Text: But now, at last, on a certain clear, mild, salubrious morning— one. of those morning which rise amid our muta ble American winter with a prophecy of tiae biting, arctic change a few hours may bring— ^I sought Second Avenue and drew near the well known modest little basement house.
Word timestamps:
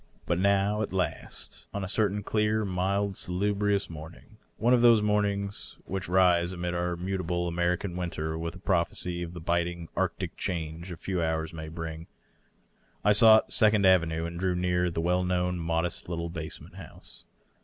But 0.25 0.39
now, 0.39 0.81
at 0.81 0.91
last, 0.91 1.67
on 1.75 1.83
a 1.83 1.87
certain 1.87 2.23
clear, 2.23 2.65
mild, 2.65 3.15
salubrious 3.15 3.87
morning— 3.87 4.39
one. 4.57 4.73
of 4.73 4.81
those 4.81 4.99
morning 5.03 5.51
which 5.85 6.09
rise 6.09 6.51
amid 6.51 6.73
our 6.73 6.95
muta 6.95 7.21
ble 7.23 7.47
American 7.47 7.95
winter 7.95 8.35
with 8.35 8.55
a 8.55 8.57
prophecy 8.57 9.21
of 9.21 9.33
tiae 9.33 9.45
biting, 9.45 9.89
arctic 9.95 10.35
change 10.37 10.91
a 10.91 10.97
few 10.97 11.21
hours 11.21 11.53
may 11.53 11.67
bring— 11.67 12.07
^I 13.05 13.15
sought 13.15 13.53
Second 13.53 13.85
Avenue 13.85 14.25
and 14.25 14.39
drew 14.39 14.55
near 14.55 14.89
the 14.89 15.01
well 15.01 15.23
known 15.23 15.59
modest 15.59 16.09
little 16.09 16.29
basement 16.31 16.77
house. 16.77 17.23